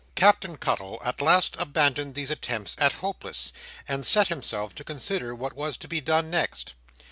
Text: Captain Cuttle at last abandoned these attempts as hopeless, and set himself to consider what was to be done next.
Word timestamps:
Captain 0.15 0.57
Cuttle 0.57 0.99
at 1.05 1.21
last 1.21 1.55
abandoned 1.59 2.15
these 2.15 2.31
attempts 2.31 2.73
as 2.79 2.91
hopeless, 2.93 3.53
and 3.87 4.03
set 4.03 4.29
himself 4.29 4.73
to 4.73 4.83
consider 4.83 5.35
what 5.35 5.53
was 5.53 5.77
to 5.77 5.87
be 5.87 6.01
done 6.01 6.31
next. 6.31 6.73